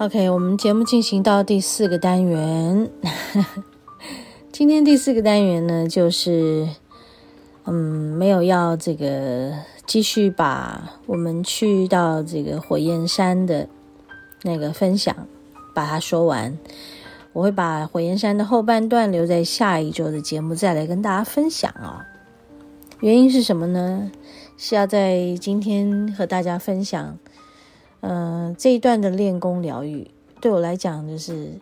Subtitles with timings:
[0.00, 2.90] OK，我们节目进行到第四个单元。
[4.50, 6.66] 今天第四个单元呢，就是
[7.64, 9.52] 嗯，没有要这个
[9.86, 13.68] 继续把我们去到这个火焰山的
[14.40, 15.14] 那个分享
[15.74, 16.56] 把它说完。
[17.34, 21.94] 我会把火焰山的后半段留在下一周的节目再来跟大家分享啊、哦。
[23.00, 24.10] 原因是什么呢？
[24.56, 27.18] 是要在今天和大家分享。
[28.00, 31.52] 呃，这一段的练功疗愈对我来讲，就是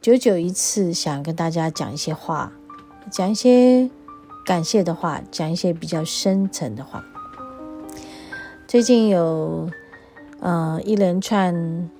[0.00, 2.52] 久久一次，想跟大家讲一些话，
[3.10, 3.90] 讲一些
[4.46, 7.04] 感谢的话，讲一些比较深层的话。
[8.66, 9.70] 最近有
[10.40, 11.90] 呃一连串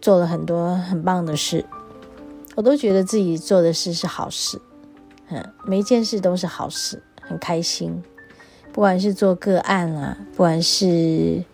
[0.00, 1.64] 做了很多很棒的事，
[2.56, 4.60] 我都觉得自己做的事是好事，
[5.28, 8.02] 嗯，每一件事都是好事，很开心。
[8.72, 11.44] 不管是做个案啊，不管是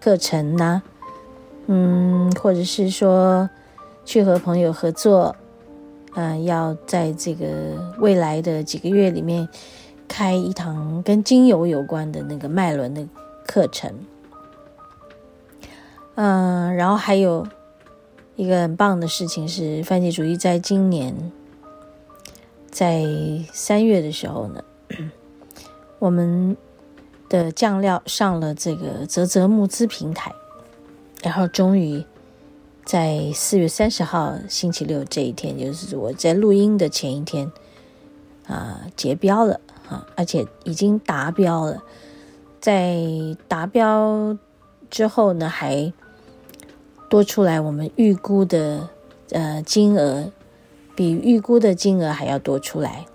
[0.00, 0.80] 课程呐、
[1.70, 3.48] 嗯，或者是说
[4.06, 5.36] 去和朋友合作，
[6.14, 7.46] 嗯、要在这个
[7.98, 9.46] 未来的几个月里面
[10.08, 13.06] 开一堂跟精油有关的那个脉轮的
[13.46, 13.92] 课程。
[16.14, 17.46] 嗯、然后还有
[18.34, 21.14] 一个很棒的事情是，番茄主义在今年
[22.70, 23.04] 在
[23.52, 24.64] 三月的时候呢，
[25.98, 26.56] 我们
[27.28, 30.32] 的酱料上了这个泽泽募资平台。
[31.22, 32.04] 然后终于
[32.84, 37.50] 在四月三十号星期六这一天，就是我在录音的前一天
[38.46, 41.82] 啊，结标了啊，而且已经达标了。
[42.60, 42.96] 在
[43.46, 44.36] 达标
[44.90, 45.92] 之后呢，还
[47.08, 48.88] 多出来我们预估的
[49.30, 50.30] 呃金额，
[50.96, 53.06] 比预估的金额还要多出来。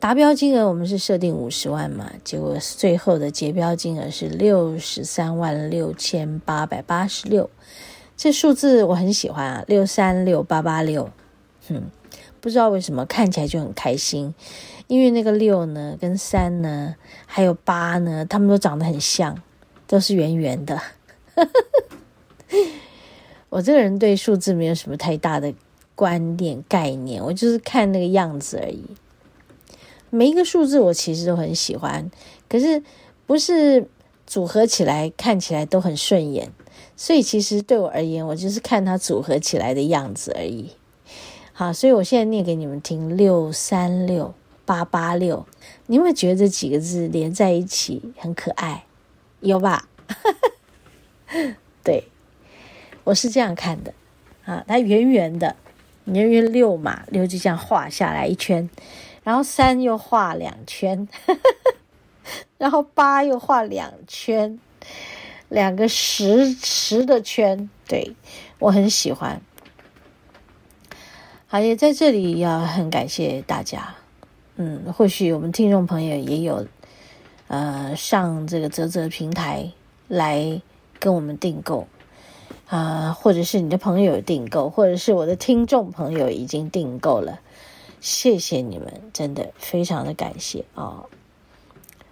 [0.00, 7.50] 达标金额我们是设定五十万嘛，结果最后的结标金额是六十三万六千八百八十六，
[8.16, 11.10] 这数字我很喜欢啊，六三六八八六，
[11.68, 11.82] 哼，
[12.40, 14.32] 不知道为什么看起来就很开心，
[14.86, 16.94] 因为那个六呢跟三呢
[17.26, 19.36] 还有八呢，他们都长得很像，
[19.88, 20.80] 都是圆圆的。
[23.50, 25.52] 我这个人对数字没有什么太大的
[25.96, 28.84] 观念概念，我就是看那个样子而已。
[30.10, 32.10] 每一个数字我其实都很喜欢，
[32.48, 32.82] 可是
[33.26, 33.86] 不是
[34.26, 36.50] 组合起来看起来都很顺眼，
[36.96, 40.70] 所以其实对我而言，我就是看它组合起来的样子而已。
[41.52, 44.32] 好，所以我现在念给你们听：六三六
[44.64, 45.46] 八八六，
[45.86, 48.84] 你有没有觉得这几个字连在一起很可爱？
[49.40, 49.88] 有吧？
[51.82, 52.04] 对，
[53.04, 53.92] 我是这样看的
[54.44, 55.56] 啊，它圆圆的，
[56.04, 58.70] 圆圆六嘛，六就这样画下来一圈。
[59.28, 61.06] 然后三又画两圈，
[62.56, 64.58] 然后八又画两圈，
[65.50, 68.16] 两个十十的圈，对，
[68.58, 69.38] 我很喜欢。
[71.46, 73.94] 好，也在这里要很感谢大家。
[74.56, 76.66] 嗯，或许我们听众朋友也有，
[77.48, 79.70] 呃，上这个泽泽平台
[80.06, 80.62] 来
[80.98, 81.86] 跟我们订购，
[82.66, 87.40] 啊、呃，或者是你的朋友订购，或者是我的听众朋友已经订购了。
[88.00, 91.04] 谢谢你们，真的非常的感谢啊、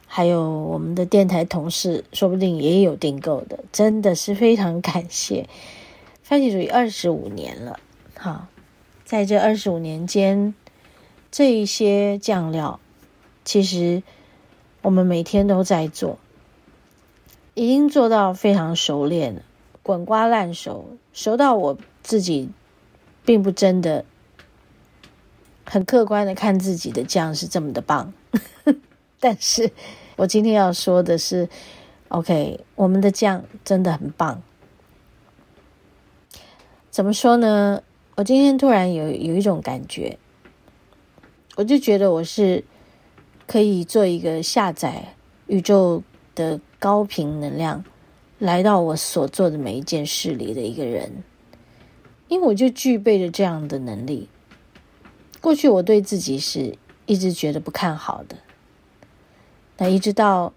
[0.07, 5.49] 还有我们的电台同事，说不定也有订购的，真的是非常感谢。
[6.23, 7.79] 番茄主义二十五年了，
[8.17, 8.49] 哈、
[9.05, 10.55] 在这二十五年间，
[11.31, 12.81] 这一些酱料，
[13.45, 14.03] 其实
[14.83, 16.19] 我们每天都在做，
[17.55, 19.43] 已经做到非常熟练了，
[19.85, 22.49] 滚瓜烂熟，熟到我自己
[23.25, 24.05] 并不真的。
[25.69, 28.13] 很客观的看自己的酱是这么的棒，
[29.19, 29.71] 但是
[30.15, 31.49] 我今天要说的是
[32.09, 34.41] ，OK，我们的酱真的很棒。
[36.91, 37.83] 怎么说呢？
[38.15, 40.17] 我今天突然有有一种感觉，
[41.57, 42.65] 我就觉得我是
[43.47, 45.15] 可以做一个下载
[45.49, 46.03] 宇宙
[46.35, 47.85] 的高频能量，
[48.39, 51.13] 来到我所做的每一件事里的一个人，
[52.29, 54.29] 因为我就具备着这样的能力。
[55.41, 58.37] 过去我对自己是一直觉得不看好的，
[59.79, 60.53] 那一直到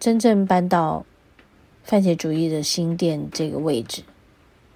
[0.00, 1.04] 真正搬到
[1.82, 4.02] 番茄主义的新店这个位置，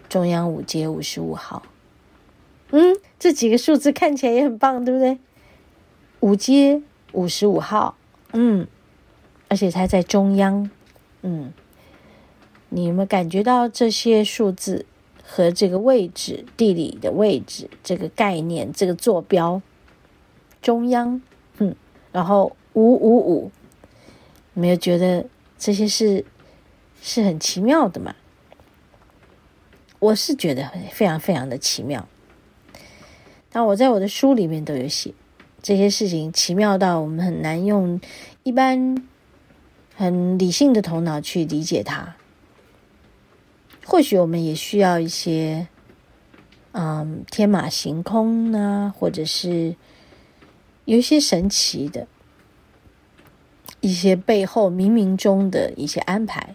[0.08, 1.62] 中央五街五十五号，
[2.70, 5.18] 嗯，这几个数字看起来也很棒，对不对？
[6.20, 7.96] 五街五十五号，
[8.32, 8.66] 嗯，
[9.48, 10.70] 而且它在中央，
[11.22, 11.52] 嗯，
[12.68, 14.84] 你有没有感觉到这些数字
[15.30, 19.60] 和这个位置、地理的位置、这个概念、这个坐标，
[20.62, 21.20] 中央，
[21.58, 21.76] 嗯，
[22.10, 23.52] 然后五五五，
[24.54, 25.26] 有没有觉得
[25.58, 26.24] 这些是
[27.02, 28.14] 是很奇妙的嘛？
[29.98, 32.08] 我是觉得非常非常的奇妙。
[33.52, 35.12] 那我在我的书里面都有写。
[35.60, 38.00] 这些事情奇妙到我们很难用
[38.44, 38.96] 一般
[39.94, 42.16] 很理性的头脑去理解它。
[43.90, 45.66] 或许我们也需要一些，
[46.72, 49.74] 嗯，天马行空呢，或者是
[50.84, 52.06] 有一些神奇的，
[53.80, 56.54] 一些背后冥冥中的一些安排。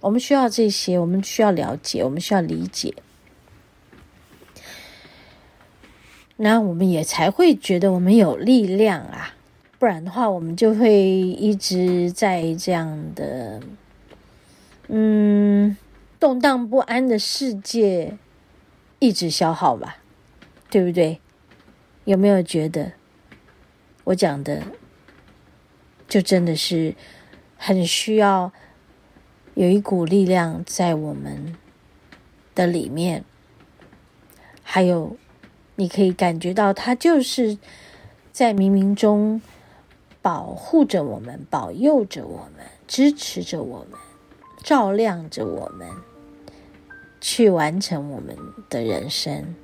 [0.00, 2.94] 我们需要这些，我们需要了解，我们需要理解。
[6.36, 9.34] 那我们也才会觉得我们有力量啊，
[9.80, 13.60] 不然的话，我们就会一直在这样的，
[14.94, 15.74] 嗯，
[16.20, 18.18] 动荡不安的世界
[18.98, 19.96] 一直消耗吧，
[20.68, 21.18] 对不对？
[22.04, 22.92] 有没有觉得
[24.04, 24.62] 我讲的
[26.06, 26.94] 就真的是
[27.56, 28.52] 很需要
[29.54, 31.56] 有一股力量在我们
[32.54, 33.24] 的里面，
[34.62, 35.16] 还有。
[35.76, 37.56] 你可以感觉到，它就是
[38.30, 39.40] 在冥冥中
[40.20, 43.98] 保护着我们，保佑着我们，支持着我们，
[44.62, 45.88] 照亮着我们，
[47.20, 48.36] 去完成我们
[48.68, 49.54] 的人生。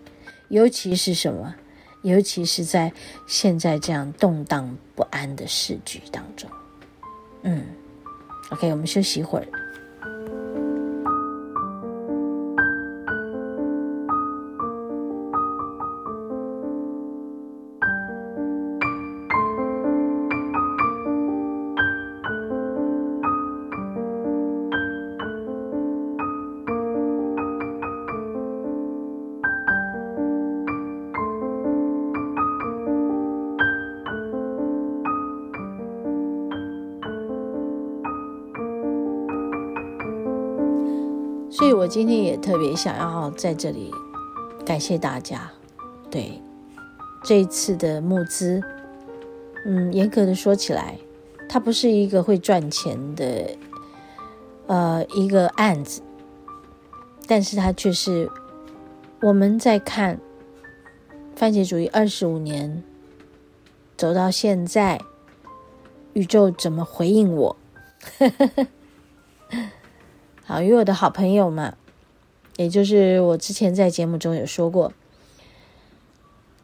[0.48, 1.54] 尤其是什么？
[2.02, 2.92] 尤其是在
[3.26, 6.48] 现在这样动荡不安的世局当中。
[7.42, 7.66] 嗯
[8.50, 9.48] ，OK，我们休息一会儿。
[41.68, 43.92] 所以我今天也特别想要在这里
[44.64, 45.50] 感谢大家，
[46.10, 46.40] 对
[47.22, 48.58] 这一次的募资，
[49.66, 50.98] 嗯，严格的说起来，
[51.46, 53.54] 它不是一个会赚钱的
[54.66, 56.00] 呃一个案子，
[57.26, 58.30] 但是它却是
[59.20, 60.18] 我们在看
[61.36, 62.82] 番茄主义二十五年
[63.94, 64.98] 走到现在，
[66.14, 67.54] 宇宙怎么回应我。
[68.18, 68.66] 呵呵呵
[70.48, 71.76] 好，与我的好朋友嘛，
[72.56, 74.94] 也就是我之前在节目中有说过，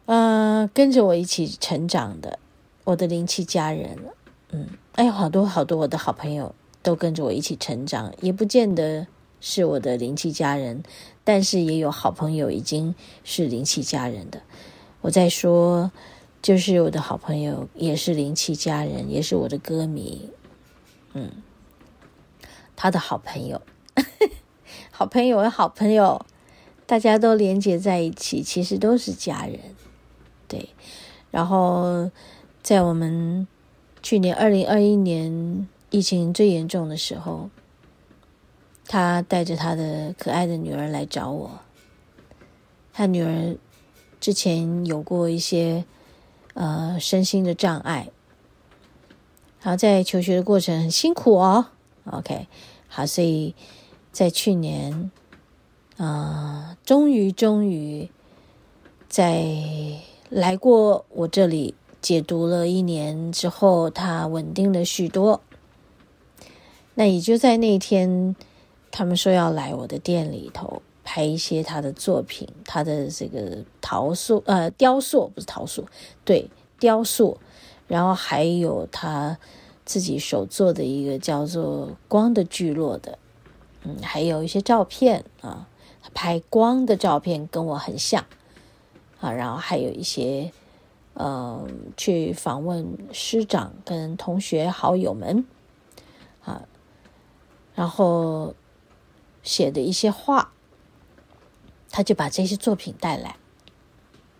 [0.07, 2.39] 嗯、跟着我一起成长的
[2.83, 3.99] 我的灵气家人，
[4.49, 9.05] 嗯，哎好多好多我的好朋友都跟着我一起成长，也不见得
[9.39, 10.81] 是我的灵气家人，
[11.23, 14.41] 但是也有好朋友已经是灵气家人的。
[15.01, 15.91] 我在说，
[16.41, 20.31] 就是我的好朋友也是灵气家人，也是我的歌迷，
[21.13, 21.29] 嗯，
[22.75, 23.61] 他的好朋友。
[24.91, 26.25] 好朋友，好朋友，
[26.85, 29.59] 大家都连接在一起，其实都是家人，
[30.47, 30.69] 对。
[31.31, 32.09] 然后，
[32.63, 33.47] 在我们
[34.01, 37.49] 去年二零二一年疫情最严重的时候，
[38.87, 41.59] 他带着他的可爱的女儿来找我。
[42.93, 43.57] 他女儿
[44.21, 45.83] 之前有过一些
[46.53, 48.09] 呃身心的障碍，
[49.61, 51.67] 然后在求学的过程很辛苦哦。
[52.05, 52.47] OK，
[52.87, 53.53] 好，所以。
[54.15, 55.11] 在去年，
[55.97, 58.09] 啊、呃，终于终于
[59.09, 59.45] 在
[60.29, 65.41] 来过我这里解读了一年之后，他稳定了许多。
[66.93, 68.33] 那也就在那天，
[68.89, 75.85] 他们说要来我的店里头拍一些他的作品，他的这个陶塑呃雕塑不是陶塑，
[76.23, 77.37] 对，雕塑，
[77.85, 79.37] 然后还有他
[79.83, 83.19] 自己手做的一个叫做《光的聚落》的。
[83.85, 85.67] 嗯，还有一些照片啊，
[86.13, 88.25] 拍光的照片跟我很像
[89.19, 90.51] 啊，然后还有一些
[91.13, 95.45] 呃，去访问师长跟同学好友们
[96.43, 96.63] 啊，
[97.75, 98.55] 然后
[99.43, 100.51] 写的一些话，
[101.91, 103.37] 他就把这些作品带来，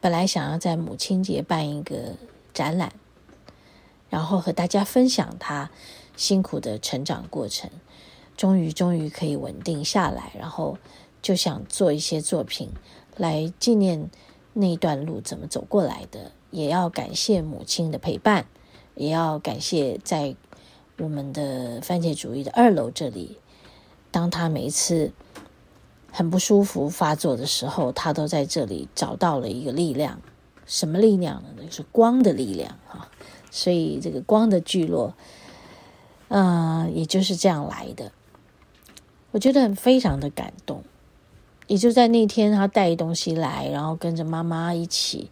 [0.01, 2.15] 本来想要在母亲节办一个
[2.51, 2.91] 展览，
[4.09, 5.69] 然后和大家分享他
[6.17, 7.69] 辛苦的成长过程。
[8.37, 10.77] 终于，终于可以稳定下来，然后
[11.21, 12.69] 就想做一些作品
[13.17, 14.09] 来纪念
[14.53, 18.45] 那一段路怎么走过来的，也要感谢母亲的陪伴，
[18.95, 20.35] 也要感谢在
[20.97, 23.37] 我们的番茄主义的二楼这里，
[24.11, 25.11] 当他每一次
[26.11, 30.21] 很不舒服发作的时候，他都在这里找到了一个力量。
[30.65, 31.49] 什么力量呢？
[31.57, 33.09] 那是光的力量哈。
[33.51, 35.13] 所以这个光的聚落，
[36.29, 38.11] 嗯、呃，也就是这样来的。
[39.35, 40.81] 我觉得很非常的感动。
[41.67, 45.29] 也就在那天，他带东西来，然后跟着妈妈一起，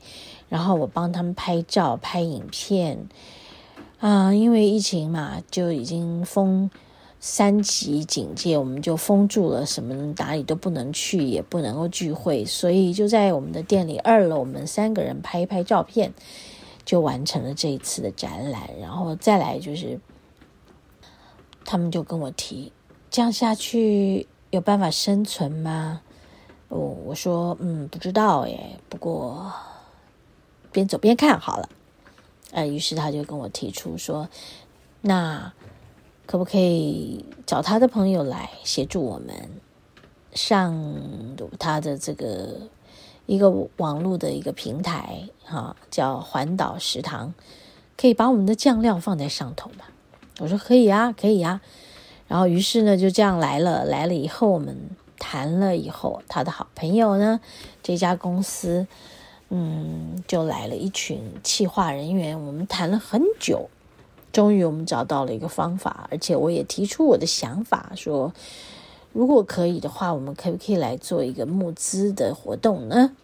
[0.49, 3.07] 然后我帮他们拍照、拍影片。
[3.99, 6.69] 啊、因为疫情嘛，就已经封
[7.21, 16.13] 三级警戒，我们就封住了，什么哪里都不能去，也不能够聚会，所以就在我们的店里二楼，我们三个人拍一拍照片，
[16.83, 18.69] 就完成了这一次的展览。
[18.81, 19.97] 然后再来就是，
[21.63, 22.73] 他们就跟我提，
[23.13, 26.01] 这样下去有办法生存吗？
[26.69, 29.53] 哦，我说，嗯，不知道耶，不过
[30.71, 31.69] 边走边看好了。
[32.53, 34.27] 呃，于是他就跟我提出说，
[35.01, 35.53] 那
[36.25, 39.47] 可不可以找他的朋友来协助我们
[40.33, 40.75] 上
[41.59, 42.61] 他的这个
[43.27, 47.35] 一个网络的一个平台，哈，叫环岛食堂，
[47.95, 49.85] 可以把我们的酱料放在上头吗？
[50.39, 51.61] 我说可以啊，可以啊。
[52.27, 54.77] 然后于是呢，就这样来了，来了以后我们。
[55.19, 57.39] 谈了以后，他的好朋友呢，
[57.81, 58.85] 这家公司，
[59.49, 62.37] 嗯，就来了一群企划人员。
[62.45, 63.69] 我们谈了很久，
[64.33, 68.33] 终于我们找到了一个方法，而且我也提出我的想法，说
[69.13, 73.15] 如果可以的话，我们可不可以来做一个募资的活动呢？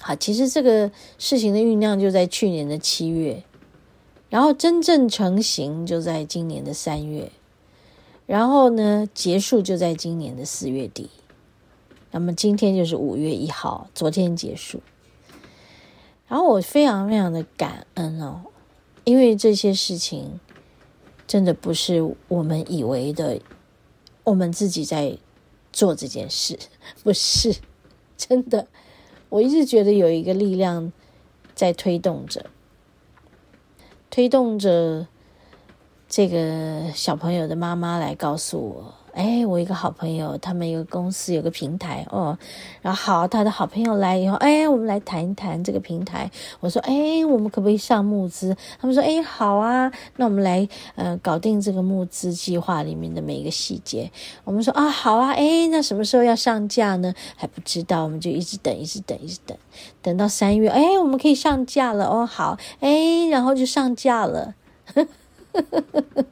[0.00, 3.44] 好，其实这个事情的酝酿就在去年的七月，
[4.28, 7.30] 然后真正成型就在今年的三月。
[8.30, 11.10] 然后呢，结束就在今年的四月底。
[12.12, 14.80] 那么今天就是五月一号，昨天结束。
[16.28, 18.42] 然后我非常非常的感恩哦，
[19.02, 20.38] 因为这些事情
[21.26, 23.40] 真的不是我们以为的，
[24.22, 25.18] 我们自己在
[25.72, 26.56] 做这件事，
[27.02, 27.56] 不是
[28.16, 28.68] 真的。
[29.28, 30.92] 我一直觉得有一个力量
[31.56, 32.46] 在推动着，
[34.08, 35.08] 推动着。
[36.10, 42.36] 这个小朋友的妈妈来告诉我：“哎，我一个好朋友，他们一个公司有个平台哦。
[42.82, 46.28] 然后好，他的好朋友来以后，哎，我们来谈一谈这个平台。
[46.58, 48.56] 我说：哎，我们可不可以上募资？
[48.80, 54.10] 他们说：哎，好啊，那我们来呃搞定这个募资计划里面的每一个细节。
[54.42, 57.14] 我们说啊，好啊，哎，那什么时候要上架呢？
[57.36, 59.56] 还不知道，我们就一直等，一直等，一直等，
[60.02, 62.26] 等到三月，哎，我们可以上架了哦。
[62.26, 64.56] 好，哎，然后就上架了。”
[65.52, 66.24] 呵呵呵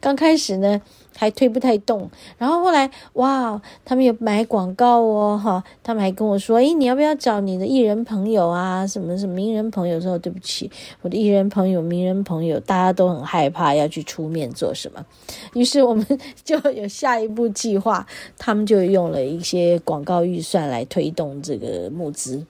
[0.00, 0.82] 刚开始呢，
[1.16, 9.98] 还推不太动，然后后来哇，他们有买广告哦，哈，他们还跟我说，诶，你要不要找你的艺人朋友啊，什么什么名人朋友？
[9.98, 10.70] 说对不起，
[11.00, 15.02] 我的艺人朋友、名人朋友，大家都很害怕要去出面做什么，
[15.54, 16.06] 于是我们
[16.44, 22.44] 就有下一步计划，他们就用了一些广告预算来推动这个募资，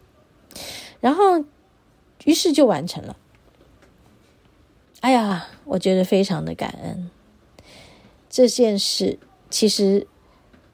[1.01, 1.45] 然后
[2.25, 3.15] 于是就完成了。
[5.05, 7.11] 哎呀，我觉得非常的感恩。
[8.31, 9.19] 这件事
[9.51, 10.07] 其实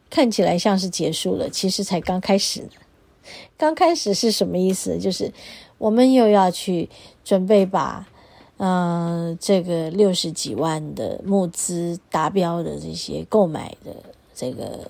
[0.09, 2.69] 看起来像是结束了，其实才刚开始呢。
[3.59, 4.99] 刚开始是什么意思？
[4.99, 5.33] 就是
[5.79, 6.89] 我们又要去
[7.25, 8.07] 准备把，
[8.59, 13.97] 嗯、这个六十几万的募资达标的这些购买的
[14.33, 14.89] 这个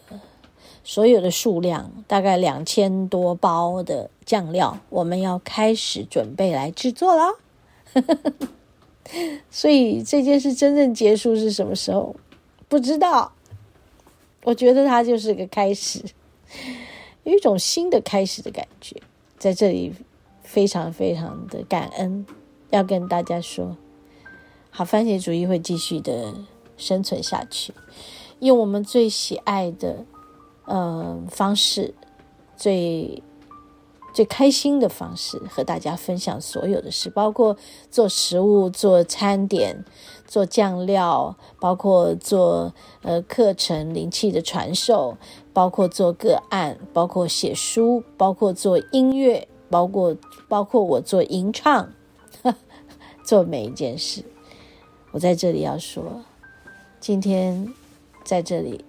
[0.85, 7.39] 所有的数量，大概两千多包的酱料，我们要开始准备来制作了。
[9.51, 12.15] 所以这件事真正结束是什么时候？
[12.69, 13.33] 不知道。
[14.45, 16.03] 我觉得它就是个开始，
[17.25, 18.97] 有一种新的开始的感觉。
[19.39, 19.93] 在这里，
[20.43, 22.25] 非常非常的感恩，
[22.71, 23.77] 要跟大家说，
[24.71, 26.35] 好，番茄主义会继续的
[26.77, 27.75] 生存下去，
[28.39, 30.05] 用我们最喜爱的
[30.65, 31.95] 呃方式，
[32.57, 33.23] 最。
[34.13, 37.57] 最开心的方式和大家分享所有的事，包括
[37.91, 39.85] 做食物、做餐点、
[40.27, 45.17] 做酱料，包括做呃课程灵气的传授，
[45.53, 50.17] 包括做个案，包括写书，包括做音乐，包括
[50.49, 51.93] 包括我做吟唱，
[53.23, 54.25] 做每一件事。
[55.13, 56.23] 我在这里要说，
[56.99, 57.73] 今天
[58.25, 58.85] 在这里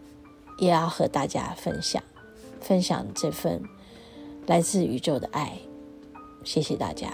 [0.58, 2.02] 也要和大家分享，
[2.60, 3.62] 分享这份。
[4.48, 5.58] 来自宇宙的爱，
[6.44, 7.10] 谢谢大家，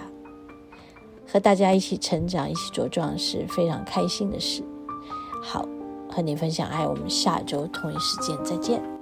[1.27, 4.63] 和大家一起成长、一起茁壮是非常开心的事。
[5.43, 5.67] 好，
[6.09, 8.96] 和你分享爱，我们下周同一时间再见。